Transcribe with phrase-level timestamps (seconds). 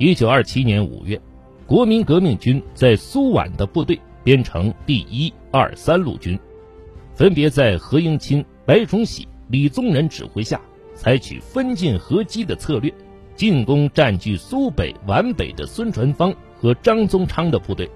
[0.00, 1.20] 一九二七年五月，
[1.66, 6.40] 国民革命军在苏皖的部队编成第一、二、三路军，
[7.14, 10.58] 分别在何应钦、白崇禧、李宗仁指挥下，
[10.94, 12.90] 采取分进合击的策略，
[13.36, 17.86] 进攻占据苏北皖北的孙传芳和张宗昌的部队。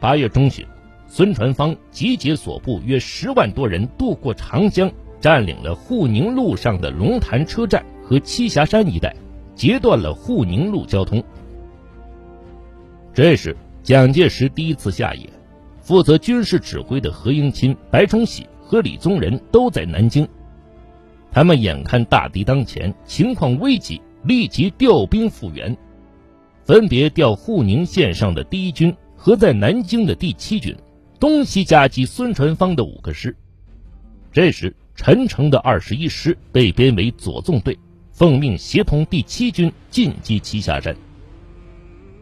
[0.00, 0.64] 八月中旬，
[1.06, 4.90] 孙传芳集结所部约十万多人渡过长江，
[5.20, 9.14] 占领了沪宁路上的龙潭车站和栖霞山一带。
[9.54, 11.22] 截断了沪宁路交通。
[13.12, 15.28] 这时，蒋介石第一次下野，
[15.80, 20.26] 负责军事指挥的何应钦、白崇禧和李宗仁都在南京。
[21.30, 25.76] 他们眼看大敌当前，情况危急，立即调兵复员，
[26.64, 30.76] 分别调沪宁线上的第一军和在南京的第七军，
[31.20, 33.36] 东西夹击孙传芳的五个师。
[34.32, 37.78] 这时，陈诚的二十一师被编为左纵队。
[38.14, 40.96] 奉命协同第七军进击栖霞山。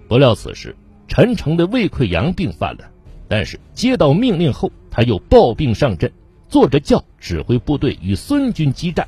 [0.08, 0.74] 不料此时
[1.06, 2.90] 陈诚的胃溃疡病犯了，
[3.28, 6.10] 但是接到命令后，他又抱病上阵，
[6.48, 9.06] 坐着轿指挥部队与孙军激战，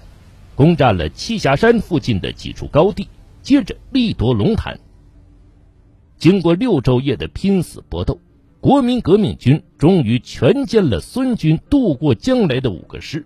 [0.55, 3.09] 攻占了栖霞山附近的几处高地，
[3.41, 4.79] 接着力夺龙潭。
[6.19, 8.21] 经过六昼夜的拼死搏斗，
[8.61, 13.25] 国民革命军终于全歼了孙军渡过江来的五个师。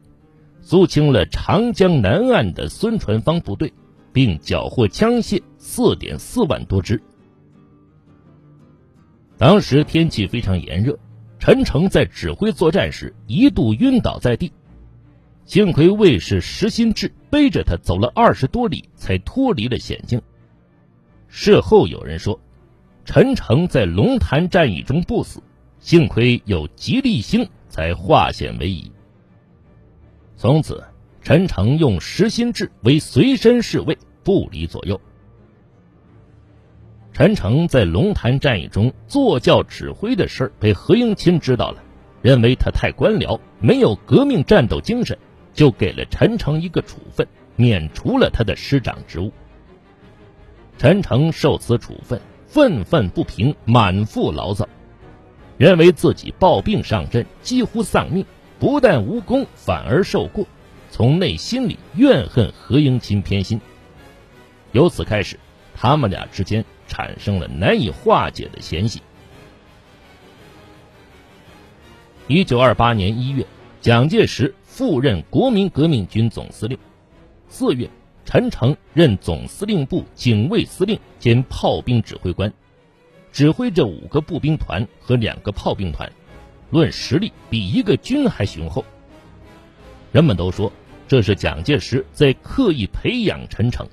[0.70, 3.72] 肃清了长江南岸的孙传芳部队，
[4.12, 7.02] 并缴获枪械四点四万多支。
[9.38, 10.98] 当时天气非常炎热，
[11.38, 14.52] 陈诚在指挥作战时一度晕倒在地，
[15.46, 20.20] 幸亏卫士石新志背着他走了二十多里，才脱离了险境。
[21.28, 22.38] 事后有人说，
[23.06, 25.42] 陈诚在龙潭战役中不死，
[25.80, 28.92] 幸亏有吉利星，才化险为夷。
[30.38, 30.84] 从此，
[31.20, 35.00] 陈诚用石心志为随身侍卫，不离左右。
[37.12, 41.82] 陈诚在龙潭战役中坐轿指挥的事儿被何应钦知道了，
[42.22, 45.18] 认为他太官僚，没有革命战斗精神，
[45.52, 47.26] 就给了陈诚一个处分，
[47.56, 49.32] 免除了他的师长职务。
[50.78, 54.68] 陈诚受此处分，愤愤不平，满腹牢骚，
[55.56, 58.24] 认为自己抱病上阵，几乎丧命。
[58.58, 60.46] 不但无功，反而受过，
[60.90, 63.60] 从内心里怨恨何应钦偏心。
[64.72, 65.38] 由此开始，
[65.74, 69.00] 他们俩之间产生了难以化解的嫌隙。
[72.26, 73.46] 一九二八年一月，
[73.80, 76.78] 蒋介石复任国民革命军总司令。
[77.48, 77.88] 四月，
[78.24, 82.52] 陈诚任总司令部警卫司令兼炮兵指挥官，
[83.32, 86.12] 指挥着五个步兵团和两个炮兵团。
[86.70, 88.84] 论实力，比一个军还雄厚。
[90.12, 90.72] 人们都说
[91.06, 93.86] 这是蒋介石在刻意培养陈诚。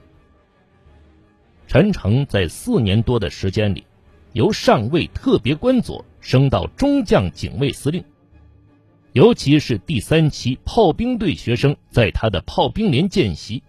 [1.67, 3.85] 陈诚在四年多的时间里，
[4.33, 8.03] 由上尉特别官佐升到中将警卫司令。
[9.13, 13.63] 尤其是第三期炮兵队学生在他的炮兵连见习，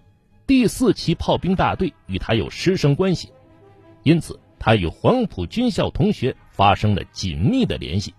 [0.44, 3.31] 第四期炮兵大队与他有师生关系，
[4.03, 8.12] 因此他与黄埔军校同学发生了紧密的联系。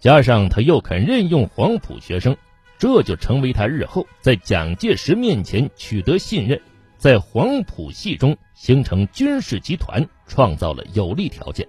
[0.00, 2.36] 加上他又肯任用黄埔学生，
[2.78, 6.60] 这就成为他日后在蒋介石面前取得信任，
[6.96, 11.66] 在黄埔系中形成军事集团创造了有利条件。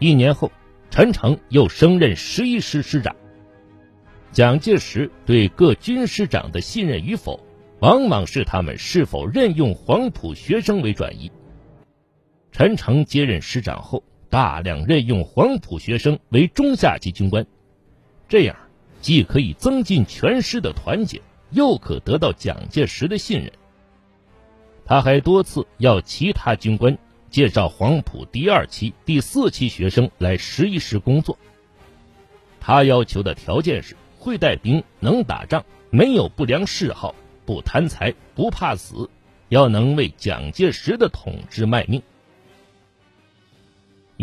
[0.00, 0.50] 一年后，
[0.90, 3.14] 陈诚又升任十一师师长。
[4.32, 7.38] 蒋介石对各军师长的信任与否，
[7.78, 11.30] 往往是他们是否任用黄埔学生为转移。
[12.50, 14.02] 陈诚接任师长后。
[14.32, 17.46] 大量任用黄埔学生为中下级军官，
[18.30, 18.56] 这样
[19.02, 21.20] 既可以增进全师的团结，
[21.50, 23.52] 又可得到蒋介石的信任。
[24.86, 26.96] 他还多次要其他军官
[27.28, 31.36] 介绍黄埔第二期、第四期学生来十一师工作。
[32.58, 37.14] 他要求的条件是会带兵、能打仗、没有不良嗜好、
[37.44, 39.10] 不贪财、不怕死，
[39.50, 42.02] 要能为蒋介石的统治卖命。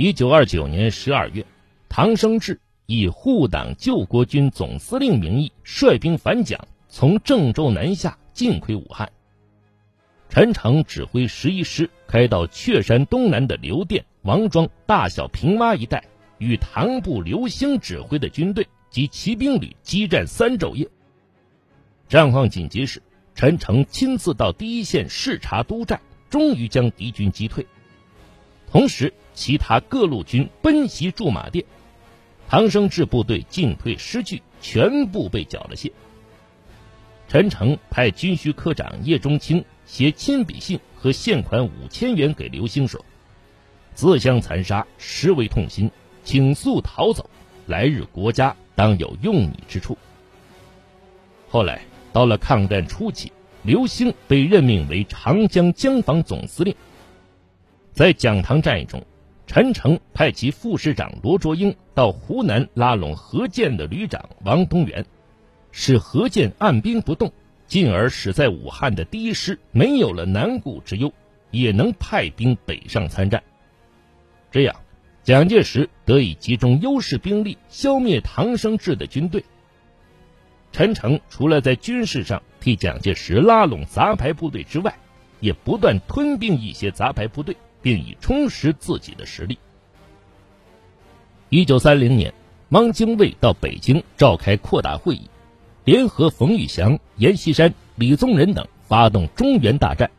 [0.02, 1.46] 一九二九年十二月，
[1.90, 6.58] 唐生智以护党救国军总司令名义率兵反蒋，
[6.88, 9.12] 从郑州南下，进窥武汉。
[10.30, 16.02] 陈诚指挥十一师开到雀山东南的刘店、王庄、大小平洼一带，
[16.38, 20.88] 与唐部刘兴指挥的军队及骑兵旅激战三昼夜。
[22.08, 23.04] 战况紧急时，
[23.36, 26.00] 陈诚亲自到第一线视察督战，
[26.30, 27.68] 终于将敌军击退。
[28.72, 31.64] 同时，其他各路军奔袭驻马店，
[32.50, 35.94] 唐生智部队进退失据，全部被缴了械。
[37.30, 43.06] 陈诚派军需科长叶中卿写亲笔信和现款五千元给刘兴说
[43.96, 45.90] ：“自相残杀，实为痛心，
[46.26, 47.30] 请速逃走，
[47.66, 49.98] 来日国家当有用你之处。”
[51.48, 51.82] 后来
[52.12, 53.32] 到了抗战初期，
[53.64, 56.76] 刘兴被任命为长江江防总司令。
[57.94, 59.02] 在蒋塘战役中，
[59.50, 65.08] 陈诚派其副师长罗卓英到湖南拉拢何键的旅长王东元，
[65.72, 67.34] 使何键按兵不动，
[67.66, 71.12] 进而使在武汉的第一师没有了南顾之忧，
[71.50, 73.42] 也能派兵北上参战。
[74.52, 74.76] 这样，
[75.24, 79.44] 蒋介石得以集中优势兵力消灭唐生智的军队。
[80.72, 84.96] 陈诚除了在军事上替蒋介石拉拢杂牌部队之外，
[85.40, 87.58] 也不断吞并一些杂牌部队。
[87.82, 89.58] 并以充实自己的实力。
[91.50, 92.34] 一九三零年，
[92.70, 95.30] 汪精卫到北京召开扩大会议，
[95.84, 100.12] 联合冯玉祥、阎锡山、李宗仁等发动中原大战。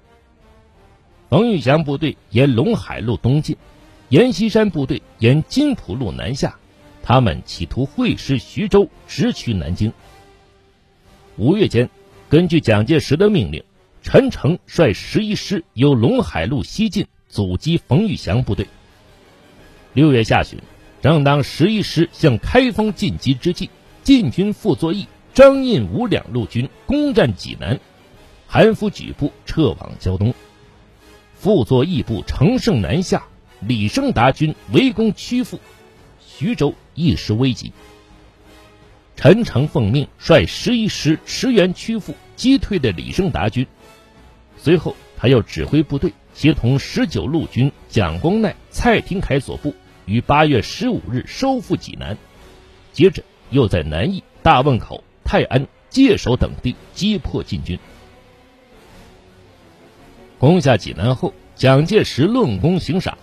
[1.29, 3.57] 冯玉祥部队沿陇海路东进，
[4.09, 6.59] 阎锡山部队沿津浦路南下，
[7.05, 9.93] 他们企图会师徐州，直取南京。
[11.37, 11.89] 五月间，
[12.29, 13.63] 根据蒋介石的命令，
[14.03, 17.07] 陈诚率十一师由陇海路西进。
[17.31, 18.67] 阻击冯玉祥部队。
[19.95, 20.59] 六月下旬，
[21.01, 23.71] 正当十一师向开封进击之际，
[24.03, 27.79] 晋军傅作义、张印武两路军攻占济南，
[28.49, 30.35] 韩复榘部撤往胶东，
[31.35, 33.25] 傅作义部乘胜南下，
[33.61, 35.61] 李生达军围攻曲阜，
[36.19, 37.73] 徐州一时危急。
[39.15, 43.67] 陈诚奉命率十一师驰援曲阜，击退的李生达军，
[44.57, 46.13] 随后他又指挥部队。
[46.41, 49.75] 协同十九路军蒋光鼐、蔡廷锴所部，
[50.07, 52.17] 于八月十五日收复济南，
[52.95, 57.79] 接着又在南翼、大汶口、泰安、界首等地击破晋军。
[60.39, 63.19] 攻下济南后，蒋介石论功行赏，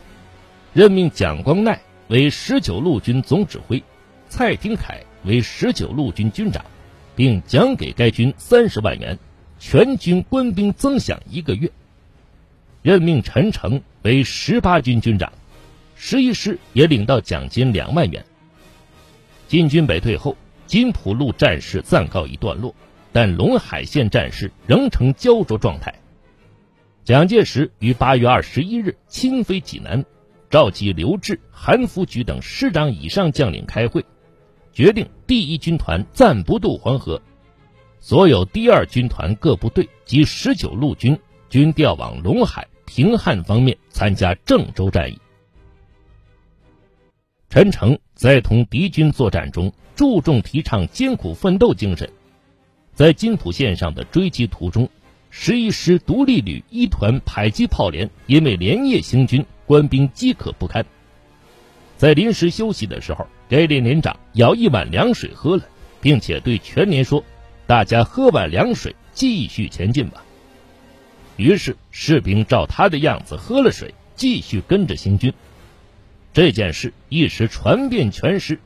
[0.72, 1.80] 任命蒋光鼐
[2.10, 3.84] 为十九路军总指挥，
[4.30, 6.64] 蔡廷锴为十九路军军长，
[7.16, 9.18] 并奖给该军三十万元，
[9.58, 11.72] 全军官兵增饷一个月。
[12.81, 15.33] 任命陈诚为十八军军长，
[15.95, 18.25] 十一师也领到奖金两万元。
[19.47, 22.75] 金军北退后，金浦路战事暂告一段落，
[23.12, 25.94] 但陇海线战事仍呈焦灼状态。
[27.03, 30.03] 蒋介石于八月二十一日亲飞济南，
[30.50, 34.06] 召集刘峙、韩复榘等师长以上将领开会，
[34.73, 37.21] 决定第一军团暂不渡黄河，
[38.00, 41.18] 所有第二军团各部队及十九路军
[41.49, 42.67] 均调往陇海。
[42.89, 45.19] 平汉方面参加郑州战役。
[47.49, 52.09] 陈诚在同敌军作战中注重提倡艰苦奋斗精神，
[52.94, 54.89] 在津浦线上的追击途中，
[55.29, 60.85] 十一师独立旅一团迫击炮连因为连夜行军，官兵饥渴不堪，
[61.97, 65.63] 在临时休息的时候，该连连长舀一碗凉水喝了，
[65.99, 67.21] 并且对全连说
[67.67, 70.23] ：“大家喝碗凉水，继续前进吧。”
[71.38, 75.34] 于是士兵照他的样子喝了水，继续跟着行军。
[76.34, 78.60] 这件事一时传遍全师。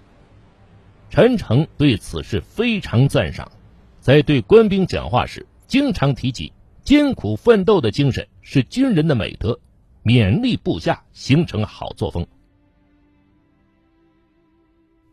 [1.09, 3.51] 陈诚对此事非常赞赏，
[3.99, 6.53] 在对官兵讲话时，经常提及
[6.83, 9.59] 艰苦奋斗的精神是军人的美德，
[10.03, 12.25] 勉励部下形成好作风。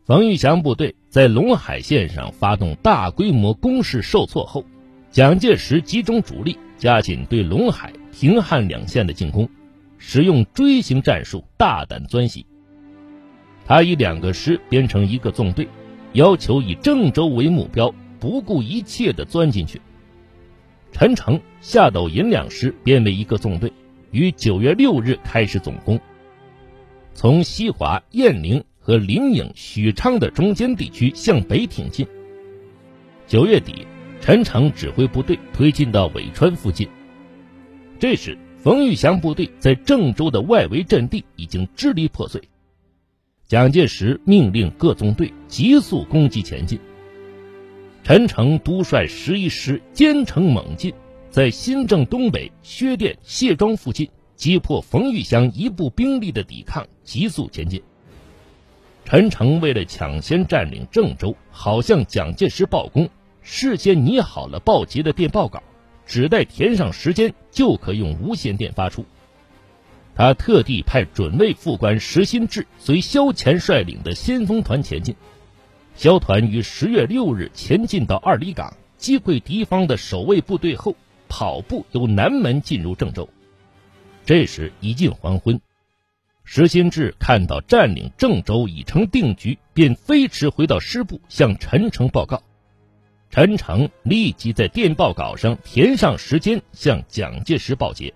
[0.05, 4.63] 冯玉祥部队在陇海线上发动大规模攻势受挫后，
[5.11, 6.57] 蒋介石集中主力。
[6.79, 9.47] 加紧对陇海、平汉两线的进攻，
[9.97, 12.45] 使用锥形战术，大胆钻袭。
[13.65, 15.67] 他以两个师编成一个纵队，
[16.13, 19.81] 要求以郑州为目标，不顾一切地钻进去。
[20.93, 23.71] 陈诚、夏斗寅两师编为一个纵队，
[24.11, 25.99] 于九月六日开始总攻，
[27.13, 32.07] 从西华、雁翎和临颍、许昌的中间地区向北挺进。
[33.27, 33.85] 九月底。
[34.21, 36.87] 陈诚指挥部队推进到苇川附近，
[37.97, 42.41] 这时冯玉祥部队在郑州的外围阵地已经支离破碎。
[43.47, 46.79] 蒋介石命令各纵队急速攻击前进。
[48.03, 50.93] 陈诚督率十一师兼程猛进，
[51.31, 57.81] 在新郑东北薛店、谢庄附近击破冯玉祥一部兵力的抵抗，急速前进。
[59.05, 63.09] 陈诚为了抢先占领郑州，好向蒋介石报功。
[63.41, 65.63] 事先拟好了报捷的电报稿，
[66.05, 69.05] 只待填上时间就可用无线电发出。
[70.15, 75.15] 他特地派准尉副官石新志随萧乾率领的先锋团前进。
[75.95, 80.95] 萧团于十月六日前进到二里岗，击溃敌方的守卫部队后，
[81.27, 83.29] 跑步由南门进入郑州。
[84.25, 85.59] 这时已近黄昏，
[86.43, 92.43] 石新志看到占领郑州已成定局，便飞驰回到师部向陈诚报告。
[93.31, 98.11] 陈诚立即在电报稿上填上时间，向蒋介石报捷。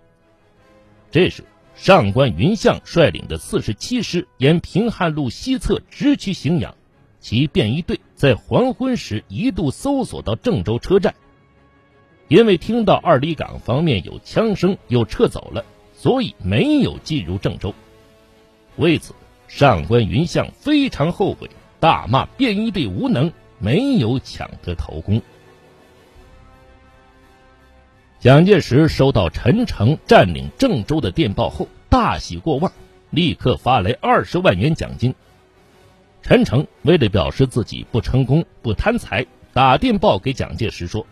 [1.12, 1.43] 这时，
[1.75, 6.75] 上官云相率领的四十七师沿平汉路西侧直趋荥阳，
[7.20, 11.13] 其便衣队在黄昏时一度搜索到郑州车站，
[12.27, 15.63] 因为听到二里岗方面有枪声，又撤走了，
[15.96, 17.72] 所以没有进入郑州。
[18.77, 19.13] 为此，
[19.48, 21.48] 上官云相非常后悔，
[21.79, 23.32] 大骂便衣队无能。
[23.63, 25.22] 没有抢得头功。
[28.20, 32.70] 蒋介石收到陈诚占领郑州的电报后，大喜过望，
[33.10, 35.15] 立刻发来二十万元奖金。
[36.22, 41.05] 陈诚为了表示自己不成功、不贪财，打电报给蒋介石说：“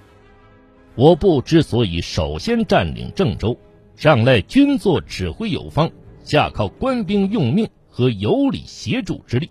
[0.95, 3.57] 我部之所以首先占领郑州，
[3.95, 5.89] 上赖军座指挥有方，
[6.23, 9.49] 下靠官兵用命和有理协助之力，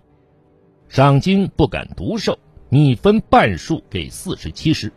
[0.87, 2.37] 赏金不敢独受。”
[2.73, 4.93] 你分半数给四十七师，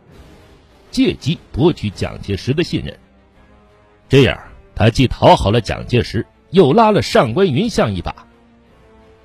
[0.91, 2.97] 借机博取蒋介石的信任。
[4.07, 4.41] 这样，
[4.73, 8.27] 他既讨好了蒋介石，又拉了上官云相一把。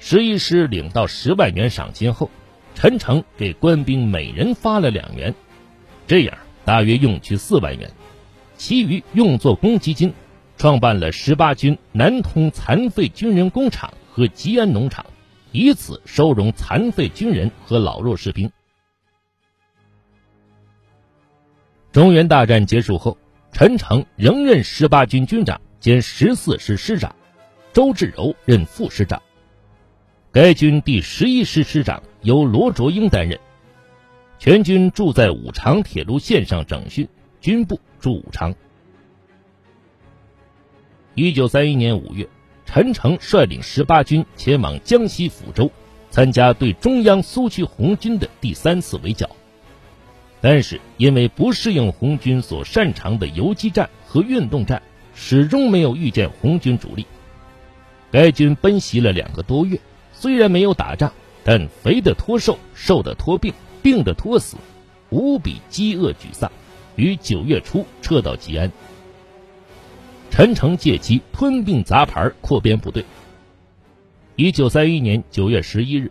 [0.00, 2.28] 十一师领到十万元赏金后，
[2.74, 5.32] 陈诚给官兵每人发了两元，
[6.08, 7.92] 这样大约用去四万元，
[8.56, 10.12] 其余用作公积金，
[10.56, 15.06] 创办了十八军南通残废军人工厂和吉安农场。
[15.52, 18.50] 以此收容残废军人和老弱士兵。
[21.92, 23.18] 中原大战结束后，
[23.50, 27.14] 陈诚仍任十八军军长兼十四师师长，
[27.72, 29.20] 周至柔任副师长。
[30.30, 33.38] 该军第十一师师长由罗卓英担任。
[34.38, 37.08] 全军住在武昌铁路线上整训，
[37.40, 38.54] 军部驻武昌。
[41.14, 42.28] 一九三一年五月。
[42.72, 45.68] 陈诚率领十八军前往江西抚州，
[46.08, 49.28] 参加对中央苏区红军的第三次围剿。
[50.40, 54.80] 但是因为不适应红军所擅长的游击战和运动战，
[55.16, 57.06] 始终没有遇见红军主力。
[58.12, 59.80] 该军奔袭了两个多月，
[60.12, 61.12] 虽然没有打仗，
[61.42, 64.56] 但肥的脱瘦，瘦的脱病，病的脱死，
[65.08, 66.52] 无比饥饿沮丧，
[66.94, 68.70] 于九月初撤到吉安。
[70.30, 73.04] 陈诚借机吞并杂牌，扩编部队。
[74.36, 76.10] 一九三一年九月十一日，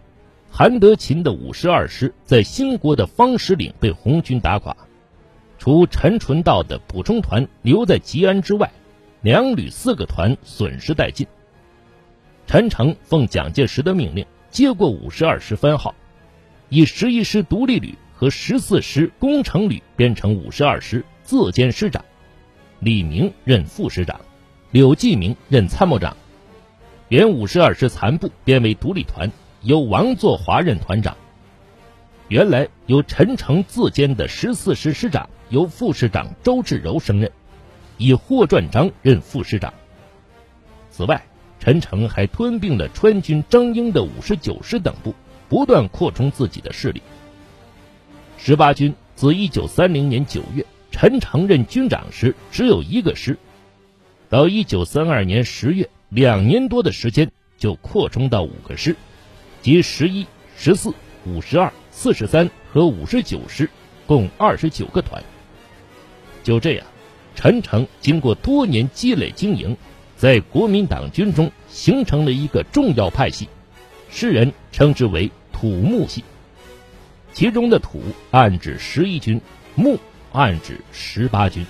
[0.51, 4.75] 韩德勤的五十二师在兴国的方石岭被红军打垮，
[5.57, 8.69] 除陈纯道的补充团留在吉安之外，
[9.21, 11.25] 两旅四个团损失殆尽。
[12.45, 15.95] 陈诚奉蒋介石的命令，接过五十二师番号，
[16.67, 22.03] 以十一师独立旅和十四师工程旅编成五十二师，自兼师长。
[22.79, 24.21] 李明任副师长，
[24.71, 26.15] 柳继明任参谋长。
[27.09, 29.29] 原五十二师残部编为独立团，
[29.62, 31.17] 由王作华任团长。
[32.29, 37.29] 原来由陈诚自兼的十四师师长由副师长周至柔升任，
[37.98, 39.74] 以霍传章任副师长。
[40.89, 41.21] 此外，
[41.59, 45.13] 陈诚还吞并了川军张英的五十九师等部，
[45.50, 47.01] 不断扩充自己的势力。
[48.38, 50.65] 十八军自一九三零年九月。
[50.91, 53.38] 陈诚任军长时只有一个师，
[54.29, 58.96] 到一九三二年十月，两年多的时间就扩充到五个师，
[59.62, 60.25] 即十一、
[60.58, 60.93] 十四、
[61.25, 63.69] 五十二、四十三和五十九师，
[64.05, 65.24] 共二十九个团。
[66.43, 66.86] 就这样，
[67.36, 69.77] 陈诚经过多年积累经营，
[70.17, 73.48] 在国民党军中形成了一个重要派系，
[74.10, 76.24] 世人称之为“土木系”。
[77.31, 79.39] 其中的“土”暗指十一军
[79.75, 79.98] ，“木”。
[80.31, 81.65] 暗指十八军。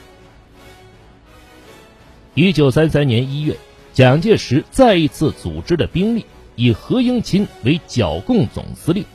[2.34, 3.58] 一九三三年一月，
[3.94, 6.26] 蒋介石再一次组织了兵力，
[6.56, 9.06] 以何应钦为剿共总司令，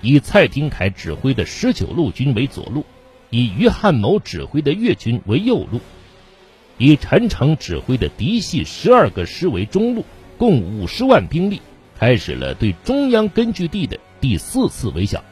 [0.00, 2.84] 以蔡廷锴指挥的十九路军为左路，
[3.30, 5.80] 以于汉谋指挥的粤军为右路，
[6.78, 10.04] 以陈诚指挥的嫡系十二个师为中路，
[10.38, 11.60] 共五十万兵力，
[11.98, 15.22] 开始了对中央根据地的第四次围剿。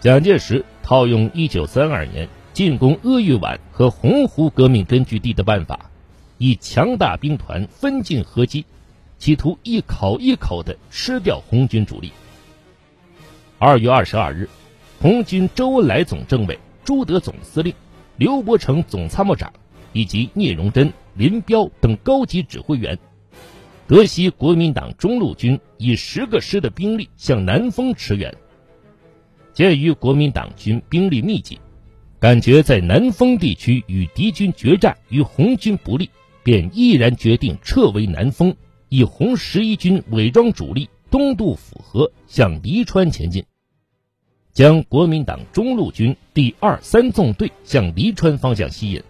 [0.00, 0.64] 蒋介石。
[0.82, 5.90] 套用一九三二年进攻鄂豫皖和洪湖革命根据地的办法，
[6.38, 8.66] 以强大兵团分进合击，
[9.18, 12.12] 企图一口一口的吃掉红军主力。
[13.58, 14.48] 二月二十二日，
[15.00, 17.72] 红军周恩来总政委、朱德总司令、
[18.16, 19.52] 刘伯承总参谋长
[19.92, 22.98] 以及聂荣臻、林彪等高级指挥员，
[23.86, 28.34] 得悉国民党中路军以十个师的兵力向南丰驰援。
[29.54, 31.60] 鉴于国民党军兵力密集，
[32.18, 36.08] 感觉在南丰地区与敌军决战与红军不利，
[36.42, 38.56] 便毅然决定撤回南丰，
[38.88, 43.44] 以红十一军伪装主力东渡府河，向黎川前进，
[44.54, 49.02] 将国民党中路军第二三纵队向黎川方向吸引。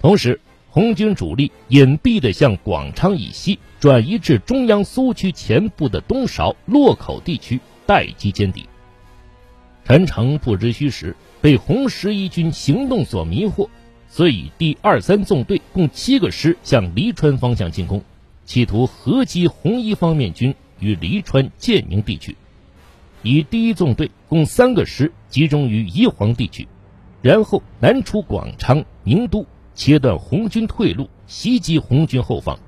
[0.00, 8.66] 同时，红军主力隐蔽地向广昌以西转移至中央苏区前部的东韶、洛口地区待机歼敌。
[9.84, 13.68] 陈诚不知虚实，被红十一军行动所迷惑，
[14.08, 18.02] 遂以第二三纵队共七个师向黎川方向进攻，
[18.46, 22.32] 企图合击红一方面军于黎川、建宁地区；
[23.22, 26.66] 以第一纵队共三个师集中于宜黄地区，
[27.20, 32.58] 然后南出广昌、宁都，切断红军退路，袭击红军后方。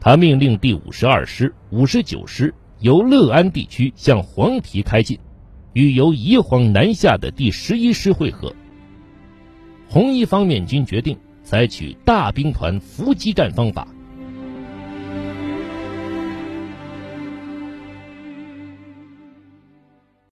[0.00, 5.16] 他命令第五十二师、五十九师由乐安地区向黄陂开进。
[5.72, 8.54] 与由宜黄南下的第十一师会合。
[9.88, 13.86] 红一方面军决定采取大兵团伏击战方法，